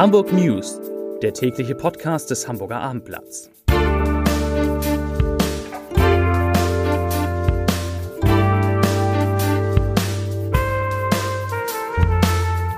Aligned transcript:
Hamburg 0.00 0.32
News, 0.32 0.80
der 1.20 1.34
tägliche 1.34 1.74
Podcast 1.74 2.30
des 2.30 2.48
Hamburger 2.48 2.80
Abendblatts. 2.80 3.50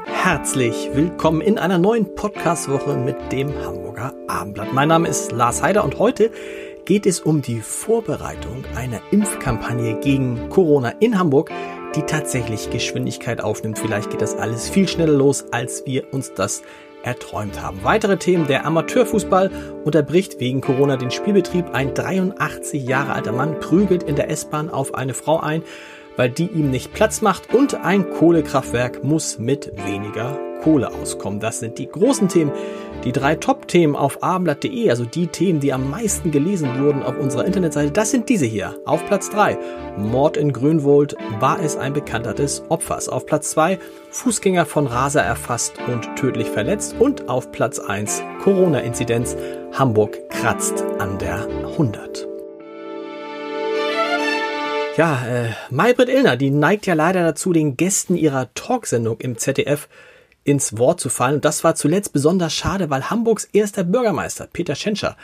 Herzlich 0.05 0.91
willkommen 0.95 1.41
in 1.43 1.59
einer 1.59 1.79
neuen 1.79 2.13
Podcast-Woche 2.17 2.97
mit 2.97 3.15
dem 3.31 3.55
Hamburger 3.65 4.13
Abendblatt. 4.27 4.73
Mein 4.73 4.89
Name 4.89 5.07
ist 5.07 5.31
Lars 5.31 5.63
Heider 5.63 5.85
und 5.85 6.01
heute 6.01 6.33
geht 6.87 7.07
es 7.07 7.21
um 7.21 7.41
die 7.41 7.61
Vorbereitung 7.61 8.65
einer 8.75 9.01
Impfkampagne 9.13 10.01
gegen 10.01 10.49
Corona 10.49 10.89
in 10.99 11.17
Hamburg, 11.17 11.53
die 11.95 12.03
tatsächlich 12.03 12.71
Geschwindigkeit 12.71 13.41
aufnimmt. 13.41 13.79
Vielleicht 13.79 14.11
geht 14.11 14.23
das 14.23 14.35
alles 14.35 14.69
viel 14.69 14.89
schneller 14.89 15.17
los, 15.17 15.45
als 15.53 15.87
wir 15.87 16.13
uns 16.13 16.35
das 16.35 16.63
erträumt 17.03 17.61
haben. 17.61 17.81
Weitere 17.83 18.17
Themen. 18.17 18.47
Der 18.47 18.67
Amateurfußball 18.67 19.51
unterbricht 19.85 20.41
wegen 20.41 20.61
Corona 20.61 20.97
den 20.97 21.11
Spielbetrieb. 21.11 21.67
Ein 21.73 21.95
83 21.95 22.83
Jahre 22.83 23.13
alter 23.13 23.33
Mann 23.33 23.61
prügelt 23.61 24.03
in 24.03 24.17
der 24.17 24.31
S-Bahn 24.31 24.71
auf 24.71 24.95
eine 24.95 25.15
Frau 25.15 25.41
ein, 25.41 25.63
weil 26.17 26.31
die 26.31 26.47
ihm 26.47 26.71
nicht 26.71 26.93
Platz 26.93 27.21
macht. 27.21 27.55
Und 27.55 27.75
ein 27.75 28.11
Kohlekraftwerk 28.11 29.05
muss 29.05 29.39
mit 29.39 29.73
weniger 29.87 30.39
Kohle 30.63 30.93
auskommen. 30.93 31.41
Das 31.41 31.59
sind 31.59 31.79
die 31.79 31.89
großen 31.89 32.29
Themen. 32.29 32.53
Die 33.05 33.11
drei 33.11 33.35
Top-Themen 33.35 33.97
auf 33.97 34.23
abendblatt.de, 34.23 34.89
also 34.89 35.05
die 35.05 35.27
Themen, 35.27 35.59
die 35.59 35.73
am 35.73 35.91
meisten 35.91 36.31
gelesen 36.31 36.79
wurden 36.79 37.03
auf 37.03 37.19
unserer 37.19 37.45
Internetseite, 37.45 37.91
das 37.91 38.13
sind 38.13 38.29
diese 38.29 38.47
hier. 38.47 38.77
Auf 38.85 39.05
Platz 39.07 39.29
3, 39.31 39.59
Mord 39.99 40.37
in 40.37 40.53
Grünwold, 40.53 41.17
war 41.41 41.61
es 41.61 41.77
ein 41.77 41.95
Bekannter 41.95 42.33
des 42.33 42.63
Opfers. 42.69 43.09
Auf 43.09 43.27
Platz 43.27 43.51
2, 43.51 43.81
Fußgänger 44.11 44.67
von 44.67 44.87
Raser 44.87 45.23
erfasst 45.23 45.75
und 45.89 46.15
tödlich 46.15 46.49
verletzt. 46.49 46.95
Und 46.97 47.29
auf 47.29 47.51
Platz 47.51 47.81
1, 47.81 48.23
Corona-Inzidenz, 48.41 49.37
Hamburg 49.73 50.29
kratzt 50.31 50.85
an 51.01 51.19
der 51.19 51.49
100. 51.49 52.29
Ja, 54.97 55.27
äh, 55.27 55.49
Maybrit 55.71 56.09
Illner, 56.09 56.37
die 56.37 56.51
neigt 56.51 56.87
ja 56.87 56.95
leider 56.95 57.25
dazu, 57.25 57.53
den 57.53 57.77
Gästen 57.77 58.15
ihrer 58.15 58.55
Talksendung 58.55 59.21
im 59.21 59.39
ZDF 59.39 59.89
ins 60.45 60.77
Wort 60.79 61.01
zu 61.01 61.09
fallen. 61.09 61.37
Und 61.37 61.45
das 61.45 61.65
war 61.65 61.75
zuletzt 61.75 62.13
besonders 62.13 62.53
schade, 62.53 62.91
weil 62.91 63.11
Hamburgs 63.11 63.45
erster 63.53 63.85
Bürgermeister, 63.85 64.49
Peter 64.53 64.75
Schenscher, 64.75 65.17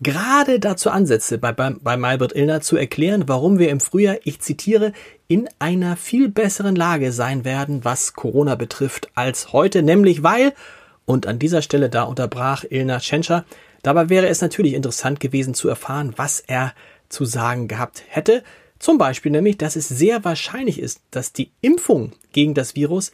gerade 0.00 0.58
dazu 0.60 0.90
ansetzte, 0.90 1.38
bei, 1.38 1.52
bei, 1.52 1.74
bei 1.80 1.96
Malbert 1.96 2.34
Illner 2.34 2.60
zu 2.60 2.76
erklären, 2.76 3.24
warum 3.26 3.58
wir 3.58 3.70
im 3.70 3.80
Frühjahr, 3.80 4.16
ich 4.24 4.40
zitiere, 4.40 4.92
in 5.28 5.48
einer 5.58 5.96
viel 5.96 6.28
besseren 6.28 6.76
Lage 6.76 7.12
sein 7.12 7.44
werden, 7.44 7.84
was 7.84 8.14
Corona 8.14 8.54
betrifft, 8.54 9.10
als 9.14 9.52
heute, 9.52 9.82
nämlich 9.82 10.22
weil, 10.22 10.52
und 11.04 11.26
an 11.26 11.38
dieser 11.38 11.62
Stelle 11.62 11.90
da 11.90 12.04
unterbrach 12.04 12.64
Illner 12.68 13.00
Schenscher, 13.00 13.44
dabei 13.82 14.08
wäre 14.08 14.28
es 14.28 14.40
natürlich 14.40 14.74
interessant 14.74 15.20
gewesen 15.20 15.54
zu 15.54 15.68
erfahren, 15.68 16.14
was 16.16 16.40
er 16.40 16.72
zu 17.08 17.24
sagen 17.24 17.68
gehabt 17.68 18.02
hätte. 18.08 18.42
Zum 18.78 18.98
Beispiel 18.98 19.30
nämlich, 19.30 19.58
dass 19.58 19.76
es 19.76 19.88
sehr 19.88 20.24
wahrscheinlich 20.24 20.80
ist, 20.80 21.02
dass 21.10 21.32
die 21.32 21.52
Impfung 21.60 22.12
gegen 22.32 22.54
das 22.54 22.74
Virus 22.74 23.12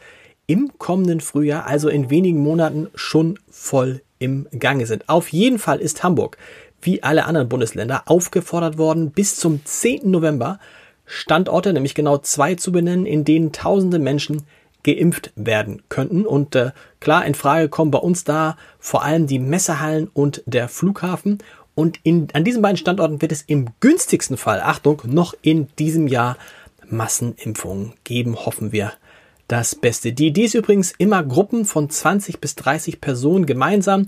im 0.48 0.72
kommenden 0.78 1.20
Frühjahr, 1.20 1.66
also 1.66 1.88
in 1.88 2.10
wenigen 2.10 2.40
Monaten, 2.40 2.88
schon 2.94 3.38
voll 3.50 4.00
im 4.18 4.48
Gange 4.58 4.86
sind. 4.86 5.08
Auf 5.08 5.28
jeden 5.28 5.58
Fall 5.58 5.78
ist 5.78 6.02
Hamburg, 6.02 6.38
wie 6.82 7.02
alle 7.02 7.26
anderen 7.26 7.48
Bundesländer, 7.48 8.02
aufgefordert 8.06 8.78
worden, 8.78 9.12
bis 9.12 9.36
zum 9.36 9.64
10. 9.64 10.10
November 10.10 10.58
Standorte, 11.04 11.72
nämlich 11.72 11.94
genau 11.94 12.18
zwei 12.18 12.54
zu 12.54 12.72
benennen, 12.72 13.06
in 13.06 13.24
denen 13.24 13.52
tausende 13.52 13.98
Menschen 13.98 14.42
geimpft 14.84 15.32
werden 15.36 15.82
könnten. 15.90 16.26
Und 16.26 16.54
äh, 16.54 16.70
klar, 17.00 17.26
in 17.26 17.34
Frage 17.34 17.68
kommen 17.68 17.90
bei 17.90 17.98
uns 17.98 18.24
da 18.24 18.56
vor 18.78 19.04
allem 19.04 19.26
die 19.26 19.38
Messehallen 19.38 20.08
und 20.12 20.42
der 20.46 20.68
Flughafen. 20.68 21.38
Und 21.74 22.00
in, 22.04 22.28
an 22.32 22.44
diesen 22.44 22.62
beiden 22.62 22.78
Standorten 22.78 23.20
wird 23.20 23.32
es 23.32 23.42
im 23.42 23.68
günstigsten 23.80 24.38
Fall, 24.38 24.60
Achtung, 24.60 25.02
noch 25.04 25.34
in 25.42 25.68
diesem 25.78 26.08
Jahr 26.08 26.38
Massenimpfungen 26.88 27.92
geben, 28.04 28.36
hoffen 28.36 28.72
wir 28.72 28.92
das 29.48 29.74
Beste. 29.74 30.12
Die 30.12 30.28
Idee 30.28 30.44
ist 30.44 30.54
übrigens 30.54 30.92
immer 30.98 31.24
Gruppen 31.24 31.64
von 31.64 31.90
20 31.90 32.40
bis 32.40 32.54
30 32.54 33.00
Personen 33.00 33.46
gemeinsam 33.46 34.06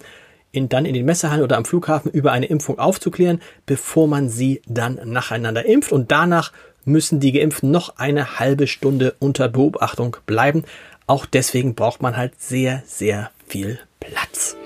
in, 0.53 0.69
dann 0.69 0.85
in 0.85 0.95
den 0.95 1.07
Messehallen 1.07 1.43
oder 1.43 1.57
am 1.57 1.65
Flughafen 1.65 2.11
über 2.11 2.33
eine 2.33 2.47
Impfung 2.47 2.79
aufzuklären, 2.79 3.41
bevor 3.67 4.07
man 4.07 4.29
sie 4.29 4.63
dann 4.67 5.01
nacheinander 5.05 5.65
impft. 5.65 5.93
Und 5.93 6.13
danach 6.13 6.53
müssen 6.85 7.21
die 7.21 7.33
Geimpften 7.33 7.71
noch 7.71 7.97
eine 7.97 8.39
halbe 8.39 8.67
Stunde 8.67 9.15
unter 9.19 9.49
Beobachtung 9.49 10.17
bleiben. 10.27 10.65
Auch 11.07 11.27
deswegen 11.27 11.75
braucht 11.75 12.03
man 12.03 12.17
halt 12.17 12.41
sehr, 12.41 12.83
sehr 12.87 13.31
viel 13.47 13.79
Platz. 13.99 14.57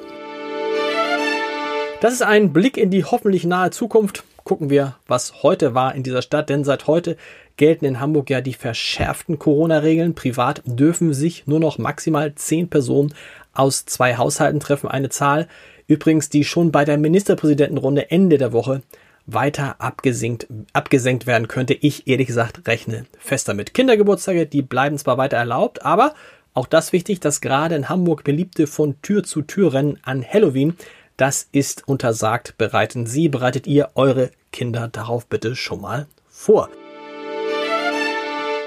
Das 2.00 2.12
ist 2.12 2.22
ein 2.22 2.52
Blick 2.52 2.76
in 2.76 2.90
die 2.90 3.04
hoffentlich 3.04 3.44
nahe 3.44 3.70
Zukunft. 3.70 4.24
Gucken 4.42 4.68
wir, 4.68 4.96
was 5.06 5.42
heute 5.42 5.74
war 5.74 5.94
in 5.94 6.02
dieser 6.02 6.20
Stadt, 6.20 6.50
denn 6.50 6.64
seit 6.64 6.86
heute 6.86 7.16
gelten 7.56 7.84
in 7.84 8.00
Hamburg 8.00 8.30
ja 8.30 8.40
die 8.40 8.54
verschärften 8.54 9.38
Corona-Regeln. 9.38 10.14
Privat 10.14 10.62
dürfen 10.64 11.14
sich 11.14 11.46
nur 11.46 11.60
noch 11.60 11.78
maximal 11.78 12.34
zehn 12.34 12.68
Personen 12.68 13.14
aus 13.52 13.86
zwei 13.86 14.16
Haushalten 14.16 14.60
treffen. 14.60 14.88
Eine 14.88 15.08
Zahl 15.08 15.48
übrigens, 15.86 16.28
die 16.28 16.44
schon 16.44 16.72
bei 16.72 16.84
der 16.84 16.98
Ministerpräsidentenrunde 16.98 18.10
Ende 18.10 18.38
der 18.38 18.52
Woche 18.52 18.82
weiter 19.26 19.76
abgesenkt, 19.78 20.46
abgesenkt 20.72 21.26
werden 21.26 21.48
könnte. 21.48 21.74
Ich 21.74 22.06
ehrlich 22.06 22.26
gesagt 22.26 22.66
rechne 22.66 23.06
fest 23.18 23.48
damit. 23.48 23.74
Kindergeburtstage, 23.74 24.46
die 24.46 24.62
bleiben 24.62 24.98
zwar 24.98 25.18
weiter 25.18 25.36
erlaubt, 25.36 25.84
aber 25.84 26.14
auch 26.52 26.66
das 26.66 26.92
wichtig, 26.92 27.20
dass 27.20 27.40
gerade 27.40 27.74
in 27.74 27.88
Hamburg 27.88 28.22
beliebte 28.22 28.66
von 28.66 29.00
Tür 29.02 29.24
zu 29.24 29.42
Tür 29.42 29.72
Rennen 29.72 29.98
an 30.02 30.24
Halloween, 30.24 30.76
das 31.16 31.48
ist 31.52 31.88
untersagt. 31.88 32.58
Bereiten 32.58 33.06
Sie, 33.06 33.28
bereitet 33.28 33.66
ihr 33.66 33.90
eure 33.94 34.30
Kinder 34.52 34.88
darauf 34.88 35.26
bitte 35.26 35.56
schon 35.56 35.80
mal 35.80 36.06
vor. 36.28 36.68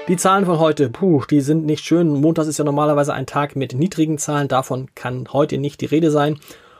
Die 0.08 0.16
Zahlen 0.16 0.46
von 0.46 0.58
heute, 0.58 0.88
puh, 0.88 1.24
die 1.30 1.42
sind 1.42 1.66
nicht 1.66 1.84
schön. 1.84 2.08
Montag 2.08 2.46
ist 2.46 2.58
ja 2.58 2.64
normalerweise 2.64 3.12
ein 3.12 3.26
Tag 3.26 3.56
mit 3.56 3.74
niedrigen 3.74 4.16
Zahlen. 4.16 4.48
Davon 4.48 4.88
kann 4.94 5.28
heute 5.34 5.58
nicht 5.58 5.82
die 5.82 5.86
Rede 5.86 6.10
sein. 6.10 6.38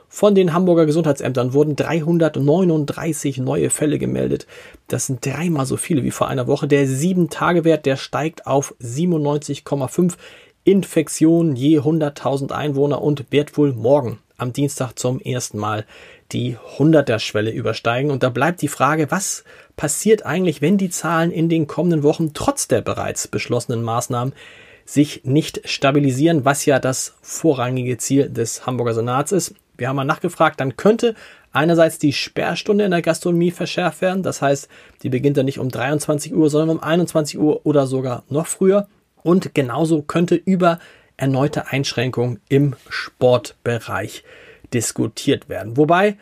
Von 0.08 0.34
den 0.34 0.54
Hamburger 0.54 0.86
Gesundheitsämtern 0.86 1.52
wurden 1.52 1.76
339 1.76 3.36
neue 3.36 3.68
Fälle 3.68 3.98
gemeldet. 3.98 4.46
Das 4.86 5.04
sind 5.04 5.26
dreimal 5.26 5.66
so 5.66 5.76
viele 5.76 6.04
wie 6.04 6.10
vor 6.10 6.28
einer 6.28 6.46
Woche. 6.46 6.68
Der 6.68 6.86
7-Tage-Wert, 6.86 7.84
der 7.84 7.96
steigt 7.96 8.46
auf 8.46 8.74
97,5 8.80 10.14
Infektionen 10.64 11.54
je 11.54 11.80
100.000 11.80 12.52
Einwohner 12.52 13.02
und 13.02 13.30
wird 13.30 13.58
wohl 13.58 13.74
morgen 13.74 14.20
am 14.38 14.54
Dienstag 14.54 14.98
zum 14.98 15.20
ersten 15.20 15.58
Mal 15.58 15.84
die 16.32 16.56
100er-Schwelle 16.78 17.50
übersteigen. 17.50 18.10
Und 18.10 18.22
da 18.22 18.28
bleibt 18.28 18.62
die 18.62 18.68
Frage, 18.68 19.10
was 19.10 19.44
passiert 19.76 20.26
eigentlich, 20.26 20.60
wenn 20.60 20.78
die 20.78 20.90
Zahlen 20.90 21.30
in 21.30 21.48
den 21.48 21.66
kommenden 21.66 22.02
Wochen 22.02 22.32
trotz 22.34 22.68
der 22.68 22.82
bereits 22.82 23.28
beschlossenen 23.28 23.82
Maßnahmen 23.82 24.34
sich 24.84 25.22
nicht 25.24 25.68
stabilisieren, 25.68 26.44
was 26.44 26.64
ja 26.64 26.78
das 26.78 27.14
vorrangige 27.20 27.98
Ziel 27.98 28.30
des 28.30 28.66
Hamburger 28.66 28.94
Senats 28.94 29.32
ist. 29.32 29.54
Wir 29.76 29.88
haben 29.88 29.96
mal 29.96 30.04
nachgefragt, 30.04 30.60
dann 30.60 30.76
könnte 30.76 31.14
einerseits 31.52 31.98
die 31.98 32.12
Sperrstunde 32.12 32.84
in 32.84 32.90
der 32.90 33.02
Gastronomie 33.02 33.50
verschärft 33.50 34.00
werden. 34.00 34.22
Das 34.22 34.42
heißt, 34.42 34.68
die 35.02 35.08
beginnt 35.08 35.36
dann 35.36 35.46
nicht 35.46 35.58
um 35.58 35.68
23 35.68 36.34
Uhr, 36.34 36.50
sondern 36.50 36.78
um 36.78 36.82
21 36.82 37.38
Uhr 37.38 37.64
oder 37.64 37.86
sogar 37.86 38.24
noch 38.28 38.46
früher. 38.46 38.88
Und 39.22 39.54
genauso 39.54 40.02
könnte 40.02 40.34
über 40.34 40.78
erneute 41.16 41.68
Einschränkungen 41.68 42.40
im 42.48 42.74
Sportbereich 42.88 44.24
diskutiert 44.72 45.48
werden. 45.48 45.76
Wobei, 45.76 46.16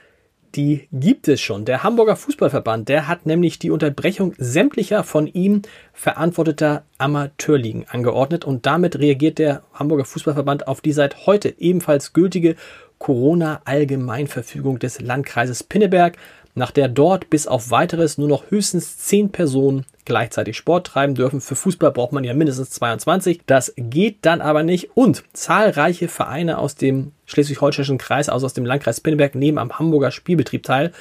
die 0.55 0.89
gibt 0.91 1.29
es 1.29 1.41
schon. 1.41 1.65
Der 1.65 1.83
Hamburger 1.83 2.17
Fußballverband, 2.17 2.89
der 2.89 3.09
hat 3.09 3.27
nämlich 3.27 3.59
die 3.59 3.71
Unterbrechung 3.71 4.35
sämtlicher 4.39 5.05
von 5.05 5.27
ihm 5.27 5.63
verantworteter 5.93 6.85
Amateurligen 6.99 7.87
angeordnet 7.89 8.45
und 8.45 8.65
damit 8.65 8.99
reagiert 8.99 9.39
der 9.39 9.63
Hamburger 9.75 10.07
Fußballverband 10.07 10.67
auf 10.67 10.81
die 10.81 10.93
seit 10.93 11.27
heute 11.27 11.55
ebenfalls 11.59 12.13
gültige 12.15 12.57
Corona-Allgemeinverfügung 12.99 14.79
des 14.79 15.01
Landkreises 15.01 15.63
Pinneberg 15.63 16.17
nach 16.55 16.71
der 16.71 16.89
dort 16.89 17.29
bis 17.29 17.47
auf 17.47 17.71
weiteres 17.71 18.17
nur 18.17 18.29
noch 18.29 18.51
höchstens 18.51 18.97
10 18.99 19.31
Personen 19.31 19.85
gleichzeitig 20.07 20.57
Sport 20.57 20.87
treiben 20.87 21.15
dürfen. 21.15 21.41
Für 21.43 21.57
Fußball 21.57 21.93
braucht 21.93 22.13
man 22.13 22.25
ja 22.25 22.33
mindestens 22.33 22.71
22. 22.71 23.43
Das 23.47 23.75
geht 23.77 24.19
dann 24.23 24.41
aber 24.41 24.63
nicht. 24.63 24.97
Und 24.97 25.25
zahlreiche 25.35 26.09
Vereine 26.09 26.59
aus 26.59 26.77
dem 26.77 27.13
Schleswig-Holsteinischen 27.27 27.99
Kreis, 27.99 28.29
also 28.29 28.47
aus 28.47 28.55
dem 28.55 28.65
Landkreis 28.65 29.01
Pinneberg, 29.01 29.35
nehmen 29.35 29.59
am 29.59 29.79
Hamburger 29.79 30.11
Spielbetrieb 30.11 30.63
teil. 30.63 30.93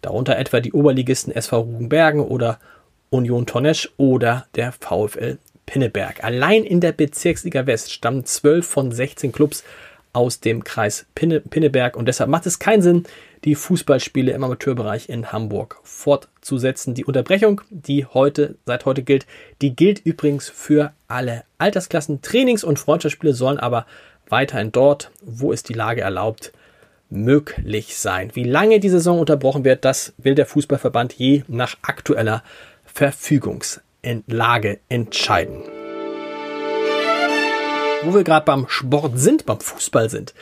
Darunter 0.00 0.36
etwa 0.36 0.60
die 0.60 0.72
Oberligisten 0.72 1.32
SV 1.32 1.60
Rugenbergen 1.60 2.20
oder 2.20 2.58
Union 3.10 3.46
Tonnesch 3.46 3.90
oder 3.96 4.46
der 4.56 4.72
VfL 4.72 5.38
Pinneberg. 5.66 6.22
Allein 6.24 6.64
in 6.64 6.80
der 6.80 6.92
Bezirksliga 6.92 7.66
West 7.66 7.92
stammen 7.92 8.24
12 8.24 8.66
von 8.66 8.92
16 8.92 9.32
Clubs 9.32 9.64
aus 10.14 10.40
dem 10.40 10.64
Kreis 10.64 11.04
Pinne, 11.14 11.40
Pinneberg 11.40 11.96
und 11.96 12.06
deshalb 12.06 12.30
macht 12.30 12.46
es 12.46 12.58
keinen 12.58 12.80
Sinn, 12.80 13.04
die 13.44 13.54
Fußballspiele 13.54 14.32
im 14.32 14.42
Amateurbereich 14.42 15.10
in 15.10 15.32
Hamburg 15.32 15.78
fortzusetzen. 15.82 16.94
Die 16.94 17.04
Unterbrechung, 17.04 17.60
die 17.68 18.06
heute, 18.06 18.56
seit 18.64 18.86
heute 18.86 19.02
gilt, 19.02 19.26
die 19.60 19.76
gilt 19.76 19.98
übrigens 19.98 20.48
für 20.48 20.92
alle 21.08 21.44
Altersklassen. 21.58 22.22
Trainings- 22.22 22.64
und 22.64 22.78
Freundschaftsspiele 22.78 23.34
sollen 23.34 23.58
aber 23.58 23.86
weiterhin 24.28 24.72
dort, 24.72 25.10
wo 25.20 25.52
es 25.52 25.62
die 25.62 25.74
Lage 25.74 26.00
erlaubt, 26.00 26.52
möglich 27.10 27.98
sein. 27.98 28.30
Wie 28.34 28.44
lange 28.44 28.80
die 28.80 28.88
Saison 28.88 29.20
unterbrochen 29.20 29.64
wird, 29.64 29.84
das 29.84 30.14
will 30.16 30.34
der 30.34 30.46
Fußballverband 30.46 31.12
je 31.12 31.42
nach 31.48 31.76
aktueller 31.82 32.42
Verfügungslage 32.86 34.78
entscheiden. 34.88 35.83
Wo 38.04 38.14
wir 38.14 38.22
gerade 38.22 38.44
beim 38.44 38.66
Sport 38.68 39.18
sind, 39.18 39.46
beim 39.46 39.60
Fußball 39.60 40.10
sind. 40.10 40.34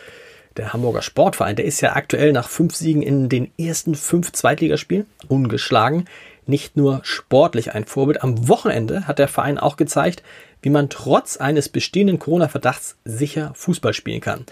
Der 0.57 0.73
Hamburger 0.73 1.01
Sportverein, 1.01 1.55
der 1.55 1.65
ist 1.65 1.81
ja 1.81 1.95
aktuell 1.95 2.33
nach 2.33 2.49
fünf 2.49 2.75
Siegen 2.75 3.03
in 3.03 3.29
den 3.29 3.53
ersten 3.57 3.95
fünf 3.95 4.33
Zweitligaspielen 4.33 5.07
ungeschlagen. 5.29 6.07
Nicht 6.45 6.77
nur 6.77 7.01
sportlich 7.05 7.73
ein 7.73 7.85
Vorbild. 7.85 8.25
Am 8.25 8.49
Wochenende 8.49 9.07
hat 9.07 9.21
der 9.21 9.29
Verein 9.29 9.59
auch 9.59 9.77
gezeigt, 9.77 10.25
wie 10.61 10.71
man 10.71 10.91
trotz 10.91 11.37
eines 11.37 11.69
bestehenden 11.69 12.19
Corona-Verdachts 12.19 12.97
sicher 13.05 13.53
Fußball 13.55 13.95
spielen 13.95 14.21
kann. 14.21 14.45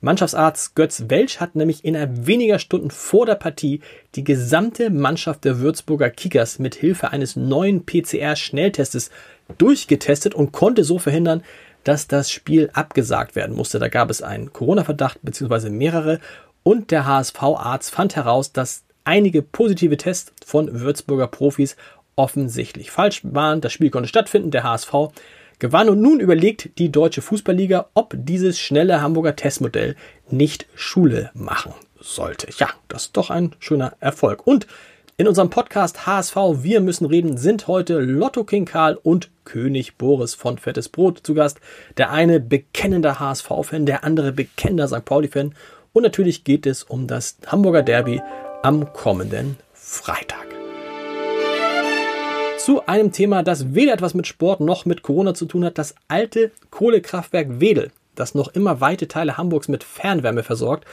Mannschaftsarzt 0.00 0.74
Götz 0.74 1.04
Welsch 1.08 1.38
hat 1.38 1.54
nämlich 1.54 1.84
innerhalb 1.84 2.26
weniger 2.26 2.58
Stunden 2.58 2.90
vor 2.90 3.26
der 3.26 3.36
Partie 3.36 3.80
die 4.14 4.24
gesamte 4.24 4.90
Mannschaft 4.90 5.44
der 5.44 5.60
Würzburger 5.60 6.10
Kickers 6.10 6.58
mit 6.58 6.74
Hilfe 6.74 7.12
eines 7.12 7.36
neuen 7.36 7.86
PCR-Schnelltestes 7.86 9.10
durchgetestet 9.56 10.34
und 10.34 10.52
konnte 10.52 10.84
so 10.84 10.98
verhindern, 10.98 11.42
dass 11.86 12.08
das 12.08 12.30
Spiel 12.30 12.70
abgesagt 12.72 13.36
werden 13.36 13.54
musste. 13.54 13.78
Da 13.78 13.88
gab 13.88 14.10
es 14.10 14.22
einen 14.22 14.52
Corona-Verdacht 14.52 15.20
bzw. 15.22 15.70
mehrere 15.70 16.20
und 16.62 16.90
der 16.90 17.06
HSV-Arzt 17.06 17.92
fand 17.92 18.16
heraus, 18.16 18.52
dass 18.52 18.82
einige 19.04 19.40
positive 19.40 19.96
Tests 19.96 20.32
von 20.44 20.80
Würzburger 20.80 21.28
Profis 21.28 21.76
offensichtlich 22.16 22.90
falsch 22.90 23.20
waren. 23.22 23.60
Das 23.60 23.72
Spiel 23.72 23.90
konnte 23.90 24.08
stattfinden. 24.08 24.50
Der 24.50 24.64
HSV 24.64 24.92
gewann 25.60 25.88
und 25.88 26.00
nun 26.00 26.18
überlegt 26.18 26.70
die 26.78 26.90
Deutsche 26.90 27.22
Fußballliga, 27.22 27.86
ob 27.94 28.14
dieses 28.16 28.58
schnelle 28.58 29.00
Hamburger 29.00 29.36
Testmodell 29.36 29.94
nicht 30.28 30.66
Schule 30.74 31.30
machen 31.34 31.72
sollte. 32.00 32.48
Ja, 32.58 32.70
das 32.88 33.06
ist 33.06 33.16
doch 33.16 33.30
ein 33.30 33.54
schöner 33.60 33.92
Erfolg. 34.00 34.44
Und 34.44 34.66
in 35.18 35.26
unserem 35.26 35.48
Podcast 35.48 36.06
HSV 36.06 36.36
Wir 36.56 36.82
müssen 36.82 37.06
reden 37.06 37.38
sind 37.38 37.68
heute 37.68 38.00
Lotto 38.00 38.44
King 38.44 38.66
Karl 38.66 38.98
und 39.02 39.30
König 39.46 39.96
Boris 39.96 40.34
von 40.34 40.58
Fettes 40.58 40.90
Brot 40.90 41.20
zu 41.22 41.32
Gast. 41.32 41.58
Der 41.96 42.10
eine 42.10 42.38
bekennender 42.38 43.18
HSV-Fan, 43.18 43.86
der 43.86 44.04
andere 44.04 44.32
bekennender 44.32 44.88
St. 44.88 45.06
Pauli-Fan. 45.06 45.54
Und 45.94 46.02
natürlich 46.02 46.44
geht 46.44 46.66
es 46.66 46.82
um 46.82 47.06
das 47.06 47.38
Hamburger 47.46 47.82
Derby 47.82 48.20
am 48.62 48.92
kommenden 48.92 49.56
Freitag. 49.72 50.48
Zu 52.58 52.86
einem 52.86 53.10
Thema, 53.10 53.42
das 53.42 53.74
weder 53.74 53.94
etwas 53.94 54.12
mit 54.12 54.26
Sport 54.26 54.60
noch 54.60 54.84
mit 54.84 55.00
Corona 55.02 55.32
zu 55.32 55.46
tun 55.46 55.64
hat, 55.64 55.78
das 55.78 55.94
alte 56.08 56.50
Kohlekraftwerk 56.68 57.58
Wedel, 57.58 57.90
das 58.16 58.34
noch 58.34 58.48
immer 58.48 58.82
weite 58.82 59.08
Teile 59.08 59.38
Hamburgs 59.38 59.68
mit 59.68 59.82
Fernwärme 59.82 60.42
versorgt 60.42 60.84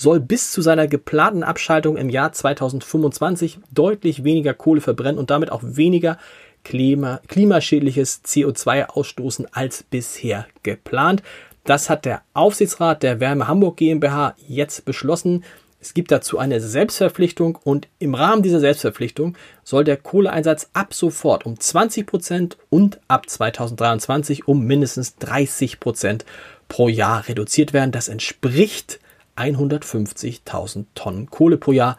soll 0.00 0.18
bis 0.18 0.50
zu 0.50 0.62
seiner 0.62 0.88
geplanten 0.88 1.42
Abschaltung 1.42 1.98
im 1.98 2.08
Jahr 2.08 2.32
2025 2.32 3.58
deutlich 3.70 4.24
weniger 4.24 4.54
Kohle 4.54 4.80
verbrennen 4.80 5.18
und 5.18 5.28
damit 5.28 5.52
auch 5.52 5.60
weniger 5.62 6.16
Klima, 6.64 7.20
klimaschädliches 7.28 8.22
CO2 8.24 8.86
ausstoßen 8.86 9.48
als 9.52 9.82
bisher 9.82 10.46
geplant. 10.62 11.22
Das 11.64 11.90
hat 11.90 12.06
der 12.06 12.22
Aufsichtsrat 12.32 13.02
der 13.02 13.20
Wärme 13.20 13.46
Hamburg 13.46 13.76
GmbH 13.76 14.34
jetzt 14.48 14.86
beschlossen. 14.86 15.44
Es 15.82 15.92
gibt 15.92 16.10
dazu 16.10 16.38
eine 16.38 16.60
Selbstverpflichtung 16.60 17.58
und 17.62 17.86
im 17.98 18.14
Rahmen 18.14 18.42
dieser 18.42 18.60
Selbstverpflichtung 18.60 19.36
soll 19.64 19.84
der 19.84 19.98
Kohleeinsatz 19.98 20.70
ab 20.72 20.94
sofort 20.94 21.44
um 21.44 21.60
20 21.60 22.06
Prozent 22.06 22.56
und 22.70 23.00
ab 23.06 23.28
2023 23.28 24.48
um 24.48 24.64
mindestens 24.64 25.16
30 25.16 25.78
Prozent 25.78 26.24
pro 26.68 26.88
Jahr 26.88 27.28
reduziert 27.28 27.74
werden. 27.74 27.92
Das 27.92 28.08
entspricht 28.08 28.98
150.000 29.40 30.84
Tonnen 30.94 31.30
Kohle 31.30 31.56
pro 31.56 31.72
Jahr, 31.72 31.96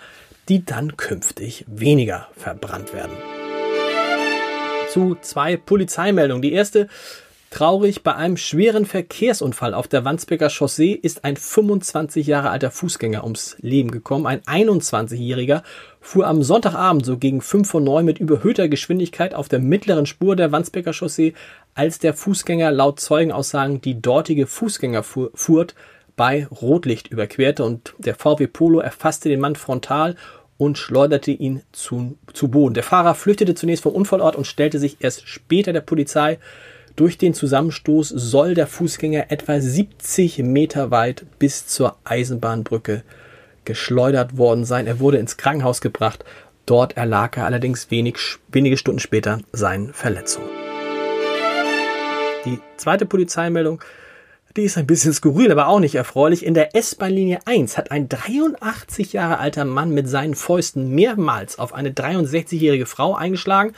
die 0.48 0.64
dann 0.64 0.98
künftig 0.98 1.66
weniger 1.68 2.28
verbrannt 2.36 2.94
werden. 2.94 3.16
Zu 4.90 5.18
zwei 5.22 5.58
Polizeimeldungen. 5.58 6.42
Die 6.42 6.54
erste 6.54 6.88
Traurig, 7.52 8.02
bei 8.02 8.16
einem 8.16 8.38
schweren 8.38 8.86
Verkehrsunfall 8.86 9.74
auf 9.74 9.90
der 9.90 10.06
Wandsbeker 10.06 10.50
Chaussee 10.50 10.94
ist 10.94 11.26
ein 11.26 11.36
25 11.36 12.26
Jahre 12.26 12.50
alter 12.50 12.72
Fußgänger 12.72 13.26
ums 13.26 13.58
Leben 13.60 13.92
gekommen. 13.92 14.26
Ein 14.26 14.40
21-Jähriger 14.40 15.62
fuhr 16.00 16.28
am 16.28 16.44
Sonntagabend 16.44 17.06
so 17.06 17.18
gegen 17.18 17.42
5 17.42 17.70
vor 17.70 17.82
9 17.82 18.06
mit 18.06 18.20
überhöhter 18.20 18.70
Geschwindigkeit 18.70 19.34
auf 19.36 19.50
der 19.50 19.60
mittleren 19.60 20.06
Spur 20.06 20.38
der 20.38 20.54
Wandsbeker 20.54 20.94
Chaussee, 20.94 21.34
als 21.76 22.00
der 22.00 22.14
Fußgänger 22.14 22.72
laut 22.72 23.02
Zeugenaussagen 23.02 23.82
die 23.82 24.02
dortige 24.02 24.48
Fußgängerfurt 24.48 25.76
bei 26.22 26.46
Rotlicht 26.46 27.08
überquerte 27.08 27.64
und 27.64 27.96
der 27.98 28.14
VW 28.14 28.46
Polo 28.46 28.80
erfasste 28.80 29.28
den 29.28 29.40
Mann 29.40 29.56
frontal 29.56 30.16
und 30.60 30.78
schleuderte 30.78 31.32
ihn 31.32 31.64
zu, 31.72 32.16
zu 32.32 32.50
Boden. 32.50 32.76
Der 32.76 32.84
Fahrer 32.84 33.16
flüchtete 33.16 33.56
zunächst 33.56 33.82
vom 33.82 33.96
Unfallort 33.96 34.36
und 34.36 34.46
stellte 34.46 34.78
sich 34.78 34.98
erst 35.00 35.28
später 35.28 35.74
der 35.74 35.82
Polizei. 35.82 36.38
Durch 36.96 37.18
den 37.18 37.34
Zusammenstoß 37.34 38.10
soll 38.10 38.54
der 38.54 38.68
Fußgänger 38.68 39.32
etwa 39.32 39.60
70 39.60 40.38
Meter 40.44 40.92
weit 40.92 41.26
bis 41.40 41.66
zur 41.66 41.98
Eisenbahnbrücke 42.04 43.02
geschleudert 43.66 44.38
worden 44.38 44.64
sein. 44.64 44.86
Er 44.86 45.00
wurde 45.00 45.18
ins 45.18 45.38
Krankenhaus 45.38 45.82
gebracht. 45.82 46.24
Dort 46.68 46.98
erlag 46.98 47.36
er 47.36 47.48
allerdings 47.48 47.90
wenig, 47.90 48.18
wenige 48.52 48.78
Stunden 48.78 49.00
später 49.00 49.40
seinen 49.54 49.92
Verletzungen. 49.92 50.50
Die 52.46 52.60
zweite 52.78 53.08
Polizeimeldung 53.08 53.82
die 54.58 54.64
ist 54.64 54.78
ein 54.78 54.88
bisschen 54.88 55.14
skurril, 55.14 55.52
aber 55.52 55.68
auch 55.68 55.80
nicht 55.80 55.96
erfreulich. 55.96 56.46
In 56.46 56.54
der 56.54 56.76
S-Bahn-Linie 56.76 57.40
1 57.46 57.78
hat 57.78 57.92
ein 57.92 58.10
83 58.10 59.14
Jahre 59.14 59.40
alter 59.40 59.66
Mann 59.66 59.92
mit 59.92 60.10
seinen 60.10 60.36
Fäusten 60.36 60.90
mehrmals 60.90 61.60
auf 61.60 61.74
eine 61.74 61.92
63-jährige 61.92 62.86
Frau 62.86 63.16
eingeschlagen, 63.16 63.74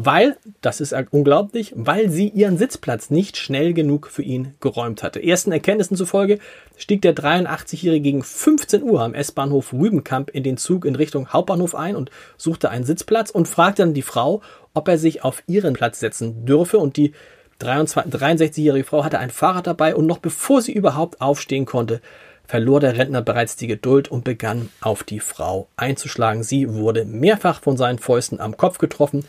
weil, 0.00 0.36
das 0.60 0.80
ist 0.80 0.94
unglaublich, 1.10 1.72
weil 1.74 2.08
sie 2.08 2.28
ihren 2.28 2.56
Sitzplatz 2.56 3.10
nicht 3.10 3.36
schnell 3.36 3.74
genug 3.74 4.06
für 4.06 4.22
ihn 4.22 4.54
geräumt 4.60 5.02
hatte. 5.02 5.20
Ersten 5.20 5.50
Erkenntnissen 5.50 5.96
zufolge 5.96 6.38
stieg 6.76 7.02
der 7.02 7.16
83-Jährige 7.16 8.02
gegen 8.02 8.22
15 8.22 8.84
Uhr 8.84 9.02
am 9.02 9.14
S-Bahnhof 9.14 9.72
Rübenkamp 9.72 10.30
in 10.30 10.44
den 10.44 10.56
Zug 10.56 10.84
in 10.84 10.94
Richtung 10.94 11.32
Hauptbahnhof 11.32 11.74
ein 11.74 11.96
und 11.96 12.12
suchte 12.36 12.70
einen 12.70 12.84
Sitzplatz 12.84 13.30
und 13.30 13.48
fragte 13.48 13.82
dann 13.82 13.92
die 13.92 14.02
Frau, 14.02 14.40
ob 14.72 14.86
er 14.86 14.98
sich 14.98 15.24
auf 15.24 15.42
ihren 15.48 15.74
Platz 15.74 15.98
setzen 15.98 16.46
dürfe 16.46 16.78
und 16.78 16.96
die 16.96 17.12
63-jährige 17.60 18.84
Frau 18.84 19.04
hatte 19.04 19.18
ein 19.18 19.30
Fahrrad 19.30 19.66
dabei 19.66 19.94
und 19.94 20.06
noch 20.06 20.18
bevor 20.18 20.62
sie 20.62 20.72
überhaupt 20.72 21.20
aufstehen 21.20 21.66
konnte, 21.66 22.00
verlor 22.46 22.80
der 22.80 22.96
Rentner 22.96 23.20
bereits 23.22 23.56
die 23.56 23.66
Geduld 23.66 24.08
und 24.08 24.24
begann 24.24 24.70
auf 24.80 25.04
die 25.04 25.20
Frau 25.20 25.68
einzuschlagen. 25.76 26.42
Sie 26.42 26.72
wurde 26.72 27.04
mehrfach 27.04 27.60
von 27.60 27.76
seinen 27.76 27.98
Fäusten 27.98 28.40
am 28.40 28.56
Kopf 28.56 28.78
getroffen, 28.78 29.24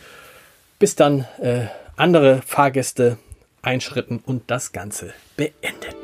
bis 0.78 0.96
dann 0.96 1.26
äh, 1.40 1.66
andere 1.96 2.40
Fahrgäste 2.46 3.18
einschritten 3.62 4.22
und 4.24 4.50
das 4.50 4.72
Ganze 4.72 5.12
beendeten. 5.36 6.00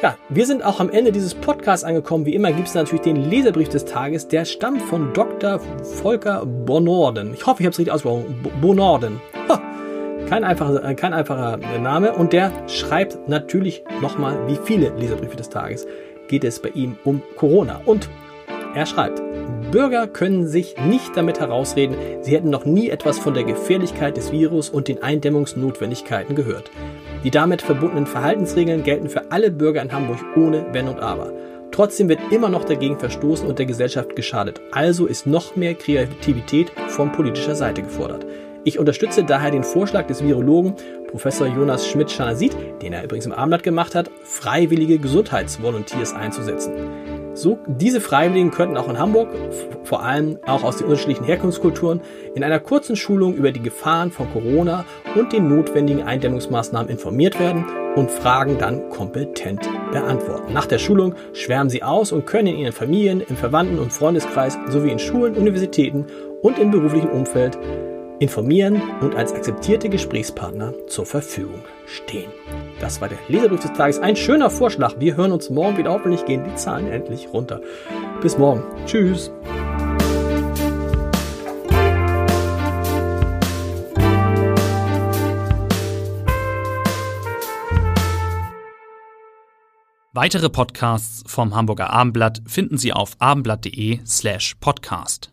Ja, 0.00 0.16
wir 0.28 0.46
sind 0.46 0.64
auch 0.64 0.78
am 0.78 0.90
Ende 0.90 1.10
dieses 1.10 1.34
Podcasts 1.34 1.84
angekommen. 1.84 2.24
Wie 2.24 2.34
immer 2.34 2.52
gibt 2.52 2.68
es 2.68 2.74
natürlich 2.74 3.02
den 3.02 3.28
Leserbrief 3.28 3.68
des 3.68 3.84
Tages. 3.84 4.28
Der 4.28 4.44
stammt 4.44 4.80
von 4.82 5.12
Dr. 5.12 5.58
Volker 5.58 6.46
Bonorden. 6.46 7.34
Ich 7.34 7.44
hoffe, 7.44 7.62
ich 7.62 7.66
habe 7.66 7.72
es 7.72 7.78
richtig 7.80 7.92
ausgesprochen. 7.92 8.46
Bonorden. 8.60 9.20
Ha, 9.48 9.60
kein 10.28 10.44
einfacher, 10.44 10.84
äh, 10.84 10.94
kein 10.94 11.14
einfacher 11.14 11.56
Name. 11.80 12.12
Und 12.12 12.32
der 12.32 12.52
schreibt 12.68 13.28
natürlich 13.28 13.82
nochmal, 14.02 14.36
wie 14.46 14.58
viele 14.62 14.90
Leserbriefe 14.90 15.36
des 15.36 15.48
Tages 15.48 15.86
geht 16.28 16.44
es 16.44 16.60
bei 16.60 16.68
ihm 16.70 16.96
um 17.04 17.22
Corona. 17.36 17.80
Und 17.84 18.08
er 18.74 18.84
schreibt, 18.84 19.22
Bürger 19.70 20.06
können 20.06 20.46
sich 20.46 20.76
nicht 20.78 21.16
damit 21.16 21.40
herausreden, 21.40 21.96
sie 22.20 22.34
hätten 22.34 22.50
noch 22.50 22.64
nie 22.64 22.90
etwas 22.90 23.18
von 23.18 23.34
der 23.34 23.44
Gefährlichkeit 23.44 24.16
des 24.16 24.30
Virus 24.30 24.68
und 24.68 24.88
den 24.88 25.02
Eindämmungsnotwendigkeiten 25.02 26.36
gehört. 26.36 26.70
Die 27.24 27.30
damit 27.30 27.62
verbundenen 27.62 28.06
Verhaltensregeln 28.06 28.82
gelten 28.82 29.08
für 29.08 29.30
alle 29.32 29.50
Bürger 29.50 29.82
in 29.82 29.92
Hamburg 29.92 30.18
ohne 30.36 30.66
Wenn 30.72 30.88
und 30.88 31.00
Aber. 31.00 31.32
Trotzdem 31.70 32.08
wird 32.08 32.20
immer 32.30 32.48
noch 32.48 32.64
dagegen 32.64 32.98
verstoßen 32.98 33.46
und 33.46 33.58
der 33.58 33.66
Gesellschaft 33.66 34.16
geschadet. 34.16 34.60
Also 34.72 35.06
ist 35.06 35.26
noch 35.26 35.56
mehr 35.56 35.74
Kreativität 35.74 36.70
von 36.88 37.12
politischer 37.12 37.54
Seite 37.54 37.82
gefordert. 37.82 38.26
Ich 38.64 38.78
unterstütze 38.78 39.24
daher 39.24 39.50
den 39.50 39.64
Vorschlag 39.64 40.06
des 40.06 40.22
Virologen 40.22 40.74
Professor 41.08 41.46
Jonas 41.46 41.88
Schmidt-Schanasit, 41.88 42.54
den 42.82 42.92
er 42.92 43.04
übrigens 43.04 43.26
im 43.26 43.32
Abendblatt 43.32 43.62
gemacht 43.62 43.94
hat, 43.94 44.10
freiwillige 44.24 44.98
Gesundheitsvolunteers 44.98 46.12
einzusetzen. 46.12 46.72
So, 47.34 47.58
diese 47.66 48.00
Freiwilligen 48.00 48.50
könnten 48.50 48.76
auch 48.76 48.88
in 48.88 48.98
Hamburg, 48.98 49.28
vor 49.84 50.02
allem 50.02 50.38
auch 50.44 50.64
aus 50.64 50.78
den 50.78 50.86
unterschiedlichen 50.86 51.24
Herkunftskulturen, 51.24 52.00
in 52.34 52.42
einer 52.42 52.58
kurzen 52.58 52.96
Schulung 52.96 53.34
über 53.34 53.52
die 53.52 53.62
Gefahren 53.62 54.10
von 54.10 54.30
Corona 54.32 54.84
und 55.14 55.32
den 55.32 55.48
notwendigen 55.48 56.02
Eindämmungsmaßnahmen 56.02 56.90
informiert 56.90 57.38
werden 57.38 57.64
und 57.94 58.10
Fragen 58.10 58.58
dann 58.58 58.90
kompetent 58.90 59.68
beantworten. 59.92 60.52
Nach 60.52 60.66
der 60.66 60.78
Schulung 60.78 61.14
schwärmen 61.32 61.70
sie 61.70 61.82
aus 61.82 62.12
und 62.12 62.26
können 62.26 62.48
in 62.48 62.58
ihren 62.58 62.72
Familien, 62.72 63.20
im 63.20 63.36
Verwandten- 63.36 63.78
und 63.78 63.92
Freundeskreis 63.92 64.58
sowie 64.68 64.90
in 64.90 64.98
Schulen, 64.98 65.36
Universitäten 65.36 66.06
und 66.42 66.58
im 66.58 66.70
beruflichen 66.70 67.08
Umfeld 67.08 67.56
informieren 68.18 68.82
und 69.00 69.14
als 69.14 69.32
akzeptierte 69.32 69.88
Gesprächspartner 69.88 70.74
zur 70.86 71.06
Verfügung 71.06 71.62
stehen. 71.86 72.30
Das 72.80 73.00
war 73.00 73.08
der 73.08 73.18
Leserbrief 73.28 73.60
des 73.60 73.72
Tages. 73.72 73.98
Ein 73.98 74.16
schöner 74.16 74.50
Vorschlag. 74.50 74.94
Wir 74.98 75.16
hören 75.16 75.32
uns 75.32 75.50
morgen 75.50 75.76
wieder 75.76 75.90
auf, 75.90 76.04
wenn 76.04 76.12
ich 76.12 76.24
gehen 76.24 76.44
die 76.44 76.54
Zahlen 76.54 76.88
endlich 76.88 77.28
runter. 77.32 77.60
Bis 78.20 78.38
morgen. 78.38 78.62
Tschüss. 78.86 79.30
Weitere 90.20 90.50
Podcasts 90.50 91.22
vom 91.30 91.54
Hamburger 91.54 91.90
Abendblatt 91.90 92.42
finden 92.44 92.76
Sie 92.76 92.92
auf 92.92 93.12
abendblatt.de 93.20 94.00
slash 94.04 94.56
podcast. 94.58 95.30